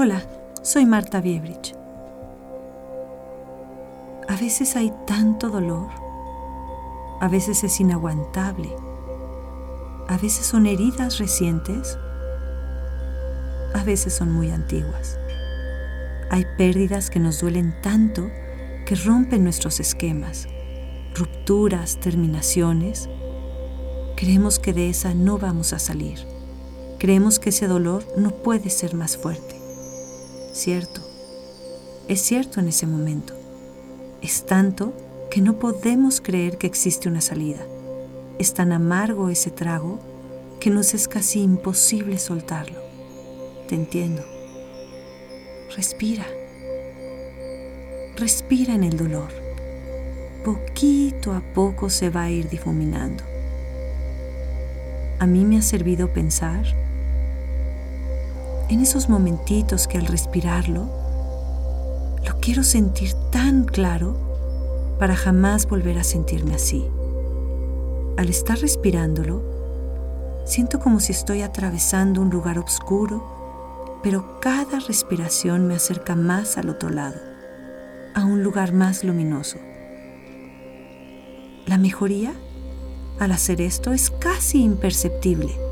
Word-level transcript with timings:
Hola, 0.00 0.22
soy 0.62 0.86
Marta 0.86 1.20
Biebrich. 1.20 1.74
A 4.28 4.36
veces 4.36 4.76
hay 4.76 4.92
tanto 5.08 5.48
dolor, 5.48 5.88
a 7.20 7.26
veces 7.26 7.64
es 7.64 7.80
inaguantable, 7.80 8.76
a 10.06 10.16
veces 10.18 10.46
son 10.46 10.66
heridas 10.66 11.18
recientes, 11.18 11.98
a 13.74 13.82
veces 13.82 14.14
son 14.14 14.30
muy 14.30 14.52
antiguas. 14.52 15.18
Hay 16.30 16.46
pérdidas 16.56 17.10
que 17.10 17.18
nos 17.18 17.40
duelen 17.40 17.74
tanto 17.82 18.30
que 18.86 18.94
rompen 18.94 19.42
nuestros 19.42 19.80
esquemas, 19.80 20.46
rupturas, 21.16 21.98
terminaciones. 21.98 23.10
Creemos 24.14 24.60
que 24.60 24.72
de 24.72 24.90
esa 24.90 25.12
no 25.12 25.38
vamos 25.38 25.72
a 25.72 25.80
salir. 25.80 26.20
Creemos 27.00 27.40
que 27.40 27.48
ese 27.50 27.66
dolor 27.66 28.04
no 28.16 28.30
puede 28.30 28.70
ser 28.70 28.94
más 28.94 29.16
fuerte 29.16 29.57
cierto. 30.58 31.00
Es 32.08 32.20
cierto 32.20 32.60
en 32.60 32.68
ese 32.68 32.86
momento. 32.86 33.34
Es 34.20 34.44
tanto 34.44 34.92
que 35.30 35.40
no 35.40 35.58
podemos 35.58 36.20
creer 36.20 36.58
que 36.58 36.66
existe 36.66 37.08
una 37.08 37.20
salida. 37.20 37.64
Es 38.38 38.54
tan 38.54 38.72
amargo 38.72 39.28
ese 39.28 39.50
trago 39.50 40.00
que 40.60 40.70
nos 40.70 40.94
es 40.94 41.06
casi 41.06 41.40
imposible 41.40 42.18
soltarlo. 42.18 42.80
Te 43.68 43.74
entiendo. 43.74 44.24
Respira. 45.76 46.26
Respira 48.16 48.74
en 48.74 48.84
el 48.84 48.96
dolor. 48.96 49.30
Poquito 50.44 51.32
a 51.32 51.42
poco 51.54 51.88
se 51.90 52.10
va 52.10 52.24
a 52.24 52.30
ir 52.30 52.48
difuminando. 52.48 53.22
A 55.20 55.26
mí 55.26 55.44
me 55.44 55.58
ha 55.58 55.62
servido 55.62 56.12
pensar 56.12 56.64
en 58.68 58.80
esos 58.80 59.08
momentitos 59.08 59.88
que 59.88 59.98
al 59.98 60.06
respirarlo, 60.06 60.88
lo 62.26 62.38
quiero 62.40 62.62
sentir 62.62 63.14
tan 63.30 63.64
claro 63.64 64.16
para 64.98 65.16
jamás 65.16 65.66
volver 65.66 65.98
a 65.98 66.04
sentirme 66.04 66.54
así. 66.54 66.86
Al 68.16 68.28
estar 68.28 68.58
respirándolo, 68.58 69.42
siento 70.44 70.80
como 70.80 71.00
si 71.00 71.12
estoy 71.12 71.42
atravesando 71.42 72.20
un 72.20 72.30
lugar 72.30 72.58
oscuro, 72.58 74.00
pero 74.02 74.38
cada 74.40 74.80
respiración 74.80 75.66
me 75.66 75.74
acerca 75.74 76.14
más 76.14 76.58
al 76.58 76.68
otro 76.68 76.90
lado, 76.90 77.16
a 78.14 78.24
un 78.24 78.42
lugar 78.42 78.72
más 78.72 79.02
luminoso. 79.02 79.58
La 81.66 81.78
mejoría 81.78 82.32
al 83.18 83.32
hacer 83.32 83.60
esto 83.60 83.92
es 83.92 84.10
casi 84.10 84.62
imperceptible 84.62 85.67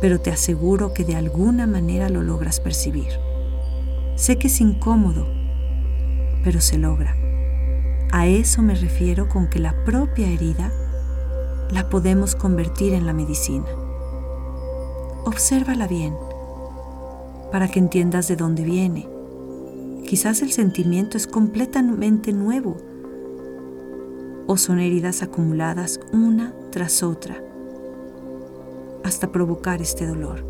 pero 0.00 0.20
te 0.20 0.30
aseguro 0.30 0.92
que 0.92 1.04
de 1.04 1.16
alguna 1.16 1.66
manera 1.66 2.08
lo 2.08 2.22
logras 2.22 2.60
percibir. 2.60 3.08
Sé 4.14 4.38
que 4.38 4.48
es 4.48 4.60
incómodo, 4.60 5.26
pero 6.44 6.60
se 6.60 6.78
logra. 6.78 7.16
A 8.12 8.26
eso 8.26 8.62
me 8.62 8.74
refiero 8.74 9.28
con 9.28 9.48
que 9.48 9.58
la 9.58 9.84
propia 9.84 10.28
herida 10.28 10.70
la 11.70 11.88
podemos 11.88 12.34
convertir 12.34 12.94
en 12.94 13.06
la 13.06 13.12
medicina. 13.12 13.66
Obsérvala 15.24 15.86
bien 15.88 16.14
para 17.50 17.68
que 17.68 17.78
entiendas 17.78 18.28
de 18.28 18.36
dónde 18.36 18.64
viene. 18.64 19.08
Quizás 20.06 20.42
el 20.42 20.52
sentimiento 20.52 21.16
es 21.16 21.26
completamente 21.26 22.32
nuevo 22.32 22.76
o 24.46 24.56
son 24.56 24.78
heridas 24.78 25.22
acumuladas 25.22 25.98
una 26.12 26.54
tras 26.70 27.02
otra 27.02 27.45
hasta 29.06 29.30
provocar 29.30 29.80
este 29.80 30.06
dolor. 30.06 30.44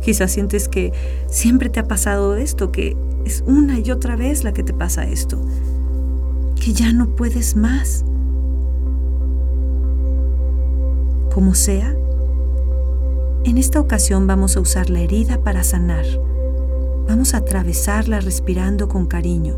Quizás 0.00 0.32
sientes 0.32 0.68
que 0.68 0.92
siempre 1.28 1.68
te 1.68 1.78
ha 1.78 1.86
pasado 1.86 2.36
esto, 2.36 2.72
que 2.72 2.96
es 3.24 3.44
una 3.46 3.78
y 3.78 3.90
otra 3.90 4.16
vez 4.16 4.42
la 4.42 4.52
que 4.52 4.64
te 4.64 4.72
pasa 4.72 5.04
esto, 5.04 5.38
que 6.60 6.72
ya 6.72 6.92
no 6.92 7.14
puedes 7.14 7.54
más. 7.54 8.04
Como 11.32 11.54
sea, 11.54 11.94
en 13.44 13.58
esta 13.58 13.78
ocasión 13.78 14.26
vamos 14.26 14.56
a 14.56 14.60
usar 14.60 14.90
la 14.90 15.00
herida 15.00 15.42
para 15.42 15.62
sanar. 15.62 16.04
Vamos 17.06 17.34
a 17.34 17.38
atravesarla 17.38 18.20
respirando 18.20 18.88
con 18.88 19.06
cariño, 19.06 19.56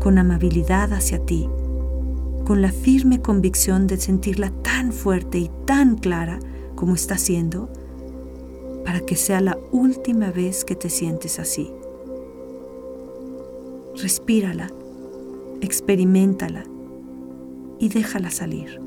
con 0.00 0.18
amabilidad 0.18 0.92
hacia 0.92 1.18
ti 1.18 1.48
con 2.50 2.62
la 2.62 2.72
firme 2.72 3.22
convicción 3.22 3.86
de 3.86 3.96
sentirla 3.96 4.50
tan 4.50 4.92
fuerte 4.92 5.38
y 5.38 5.52
tan 5.66 5.96
clara 5.96 6.40
como 6.74 6.96
está 6.96 7.16
siendo, 7.16 7.68
para 8.84 8.98
que 9.02 9.14
sea 9.14 9.40
la 9.40 9.56
última 9.70 10.32
vez 10.32 10.64
que 10.64 10.74
te 10.74 10.90
sientes 10.90 11.38
así. 11.38 11.72
Respírala, 14.02 14.68
experimentala 15.60 16.64
y 17.78 17.88
déjala 17.88 18.32
salir. 18.32 18.80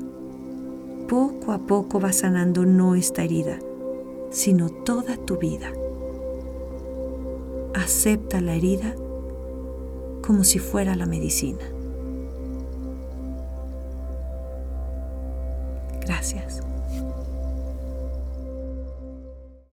Poco 1.08 1.52
a 1.52 1.66
poco 1.66 1.98
va 2.00 2.12
sanando 2.12 2.66
no 2.66 2.94
esta 2.94 3.22
herida, 3.22 3.60
sino 4.28 4.68
toda 4.68 5.16
tu 5.16 5.38
vida. 5.38 5.72
Acepta 7.72 8.42
la 8.42 8.56
herida 8.56 8.94
como 10.20 10.44
si 10.44 10.58
fuera 10.58 10.94
la 10.96 11.06
medicina. 11.06 11.73
Gracias. 16.06 16.60